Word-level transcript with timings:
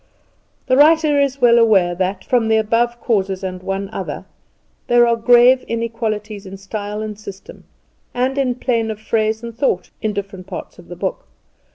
The 0.65 0.77
writer 0.77 1.21
is 1.21 1.41
well 1.41 1.59
aware 1.59 1.93
that, 1.93 2.25
from 2.25 2.47
the 2.47 2.57
above 2.57 2.99
causes 2.99 3.43
and 3.43 3.61
one 3.61 3.87
other, 3.91 4.25
there 4.87 5.05
are 5.05 5.15
grave 5.15 5.61
inequalities 5.67 6.47
in 6.47 6.57
style 6.57 7.03
and 7.03 7.19
system, 7.19 7.65
and 8.11 8.35
in 8.35 8.55
plane 8.55 8.89
of 8.89 8.99
phrase 8.99 9.43
and 9.43 9.55
thought, 9.55 9.91
in 10.01 10.11
different 10.11 10.47
parts 10.47 10.79
of 10.79 10.87
the 10.87 10.95
book. 10.95 11.27